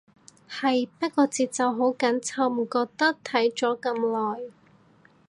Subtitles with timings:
[0.49, 2.91] 係，不過節奏好緊湊，唔覺
[3.23, 4.51] 睇咗咁耐